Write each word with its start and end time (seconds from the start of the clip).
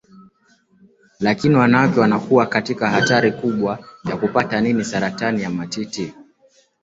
lakini 1.19 1.55
wanawake 1.55 1.99
wanakuwa 1.99 2.45
katika 2.45 2.89
hatari 2.89 3.31
kubwa 3.31 3.79
ya 4.09 4.17
kupata 4.17 4.61
nini 4.61 4.85
saratani 4.85 5.41
ya 5.41 5.49
matiti 5.49 6.13